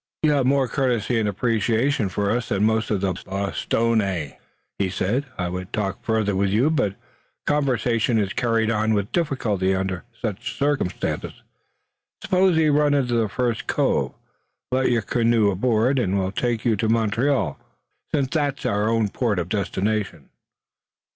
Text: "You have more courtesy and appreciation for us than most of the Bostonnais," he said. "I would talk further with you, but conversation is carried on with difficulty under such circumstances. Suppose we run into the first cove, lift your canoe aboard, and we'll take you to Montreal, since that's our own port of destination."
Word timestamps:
"You 0.23 0.31
have 0.31 0.47
more 0.47 0.67
courtesy 0.67 1.19
and 1.19 1.29
appreciation 1.29 2.09
for 2.09 2.31
us 2.31 2.49
than 2.49 2.63
most 2.63 2.89
of 2.89 3.01
the 3.01 3.13
Bostonnais," 3.23 4.39
he 4.79 4.89
said. 4.89 5.27
"I 5.37 5.47
would 5.47 5.71
talk 5.71 6.01
further 6.01 6.35
with 6.35 6.49
you, 6.49 6.71
but 6.71 6.95
conversation 7.45 8.17
is 8.17 8.33
carried 8.33 8.71
on 8.71 8.95
with 8.95 9.11
difficulty 9.11 9.75
under 9.75 10.03
such 10.19 10.57
circumstances. 10.57 11.43
Suppose 12.23 12.57
we 12.57 12.69
run 12.71 12.95
into 12.95 13.13
the 13.13 13.29
first 13.29 13.67
cove, 13.67 14.15
lift 14.71 14.89
your 14.89 15.03
canoe 15.03 15.51
aboard, 15.51 15.99
and 15.99 16.17
we'll 16.17 16.31
take 16.31 16.65
you 16.65 16.75
to 16.77 16.89
Montreal, 16.89 17.59
since 18.11 18.29
that's 18.31 18.65
our 18.65 18.89
own 18.89 19.07
port 19.09 19.37
of 19.37 19.49
destination." 19.49 20.29